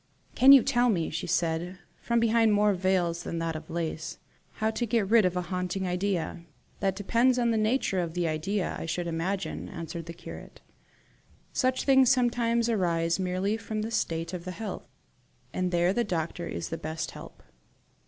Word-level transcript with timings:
"Can 0.33 0.51
you 0.51 0.63
tell 0.63 0.89
me," 0.89 1.11
she 1.11 1.27
said, 1.27 1.77
from 2.01 2.19
behind 2.19 2.53
more 2.53 2.73
veils 2.73 3.21
than 3.21 3.37
that 3.37 3.55
of 3.55 3.69
lace, 3.69 4.17
"how 4.53 4.71
to 4.71 4.87
get 4.87 5.07
rid 5.11 5.25
of 5.25 5.37
a 5.37 5.43
haunting 5.53 5.85
idea?" 5.87 6.41
"That 6.79 6.95
depends 6.95 7.37
on 7.37 7.51
the 7.51 7.57
nature 7.57 7.99
of 7.99 8.15
the 8.15 8.27
idea, 8.27 8.75
I 8.79 8.87
should 8.87 9.05
imagine," 9.05 9.69
answered 9.69 10.07
the 10.07 10.13
curate. 10.13 10.61
"Such 11.53 11.83
things 11.83 12.09
sometimes 12.09 12.67
arise 12.67 13.19
merely 13.19 13.57
from 13.57 13.83
the 13.83 13.91
state 13.91 14.33
of 14.33 14.43
the 14.43 14.49
health, 14.49 14.87
and 15.53 15.69
there 15.69 15.93
the 15.93 16.03
doctor 16.03 16.47
is 16.47 16.69
the 16.69 16.79
best 16.79 17.11
help." 17.11 17.43